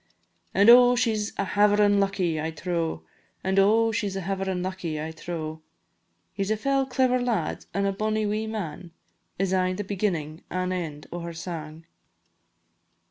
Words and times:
An' 0.55 0.67
oh! 0.67 0.95
she 0.95 1.13
's 1.15 1.31
a 1.37 1.45
haverin' 1.45 1.99
lucky, 1.99 2.41
I 2.41 2.49
trow, 2.49 3.03
An' 3.43 3.59
oh! 3.59 3.91
she 3.91 4.09
's 4.09 4.15
a 4.15 4.21
haverin' 4.21 4.63
lucky, 4.63 4.99
I 4.99 5.11
trow; 5.11 5.61
"He 6.33 6.43
's 6.43 6.49
a 6.49 6.57
fell 6.57 6.87
clever 6.87 7.21
lad, 7.21 7.67
an' 7.71 7.85
a 7.85 7.91
bonny 7.93 8.25
wee 8.25 8.47
man," 8.47 8.93
Is 9.37 9.53
aye 9.53 9.73
the 9.73 9.83
beginnin' 9.83 10.41
an' 10.49 10.71
end 10.71 11.05
o' 11.11 11.19
her 11.19 11.33
sang. 11.33 11.85